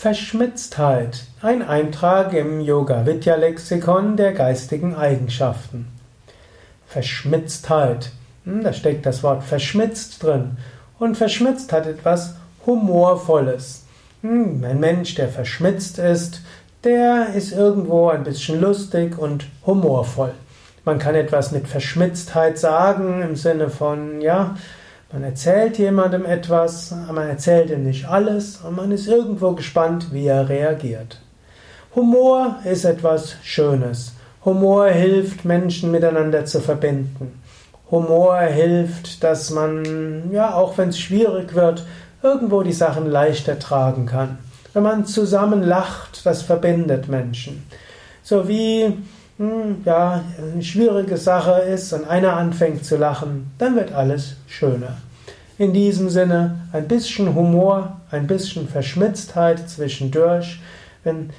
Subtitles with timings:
[0.00, 1.24] Verschmitztheit.
[1.42, 5.88] Ein Eintrag im Yoga Vidya Lexikon der geistigen Eigenschaften.
[6.86, 8.12] Verschmitztheit.
[8.44, 10.56] Hm, da steckt das Wort verschmitzt drin.
[11.00, 13.86] Und verschmitzt hat etwas Humorvolles.
[14.22, 16.42] Hm, ein Mensch, der verschmitzt ist,
[16.84, 20.34] der ist irgendwo ein bisschen lustig und humorvoll.
[20.84, 24.54] Man kann etwas mit Verschmitztheit sagen im Sinne von, ja,
[25.12, 30.26] man erzählt jemandem etwas, man erzählt ihm nicht alles und man ist irgendwo gespannt, wie
[30.26, 31.20] er reagiert.
[31.94, 34.12] Humor ist etwas Schönes.
[34.44, 37.40] Humor hilft, Menschen miteinander zu verbinden.
[37.90, 41.84] Humor hilft, dass man, ja, auch wenn es schwierig wird,
[42.22, 44.38] irgendwo die Sachen leichter tragen kann.
[44.74, 47.66] Wenn man zusammen lacht, das verbindet Menschen.
[48.22, 48.92] So wie
[49.84, 54.96] ja, eine schwierige Sache ist und einer anfängt zu lachen, dann wird alles schöner.
[55.58, 60.60] In diesem Sinne, ein bisschen Humor, ein bisschen Verschmitztheit zwischendurch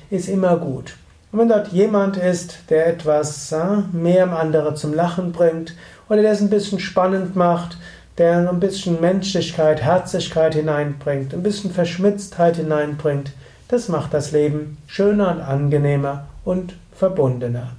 [0.10, 0.96] ist immer gut.
[1.32, 3.54] Und wenn dort jemand ist, der etwas
[3.92, 5.76] mehr andere zum Lachen bringt
[6.10, 7.78] oder der es ein bisschen spannend macht,
[8.18, 13.32] der ein bisschen Menschlichkeit, Herzlichkeit hineinbringt, ein bisschen Verschmitztheit hineinbringt,
[13.68, 17.72] das macht das Leben schöner und angenehmer und verbundener.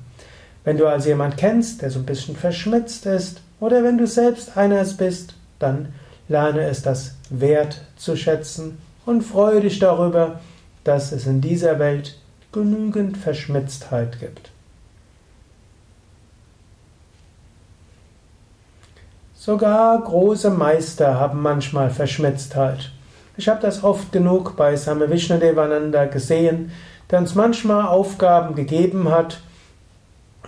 [0.65, 4.57] Wenn du also jemand kennst, der so ein bisschen verschmitzt ist, oder wenn du selbst
[4.57, 5.93] eines bist, dann
[6.29, 10.41] lerne es das wert zu schätzen und freue dich darüber,
[10.85, 12.19] dass es in dieser Welt
[12.53, 14.51] genügend Verschmitztheit gibt.
[19.35, 22.93] Sogar große Meister haben manchmal Verschmitztheit.
[23.37, 26.73] Ich habe das oft genug bei Same Vishnadevananda gesehen,
[27.11, 29.41] der uns manchmal Aufgaben gegeben hat,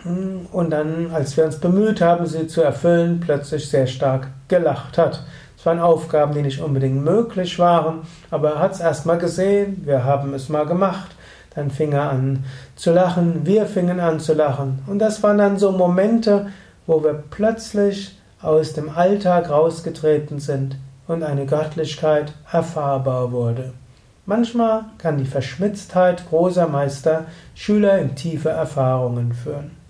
[0.05, 5.23] und dann, als wir uns bemüht haben, sie zu erfüllen, plötzlich sehr stark gelacht hat.
[5.57, 10.05] Es waren Aufgaben, die nicht unbedingt möglich waren, aber er hat es erstmal gesehen, wir
[10.05, 11.13] haben es mal gemacht.
[11.55, 14.83] Dann fing er an zu lachen, wir fingen an zu lachen.
[14.87, 16.49] Und das waren dann so Momente,
[16.87, 20.77] wo wir plötzlich aus dem Alltag rausgetreten sind
[21.07, 23.73] und eine Göttlichkeit erfahrbar wurde.
[24.27, 29.82] Manchmal kann die Verschmitztheit großer Meister Schüler in tiefe Erfahrungen führen.